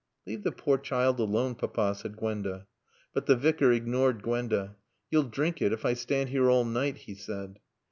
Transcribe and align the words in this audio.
"Leave 0.25 0.41
the 0.41 0.51
poor 0.51 0.79
child 0.79 1.19
alone, 1.19 1.53
Papa," 1.53 1.93
said 1.93 2.17
Gwenda. 2.17 2.65
But 3.13 3.27
the 3.27 3.35
Vicar 3.35 3.71
ignored 3.71 4.23
Gwenda. 4.23 4.77
"You'll 5.11 5.21
drink 5.29 5.61
it, 5.61 5.71
if 5.71 5.85
I 5.85 5.93
stand 5.93 6.29
here 6.29 6.49
all 6.49 6.65
night," 6.65 6.97
he 6.97 7.13
said. 7.13 7.59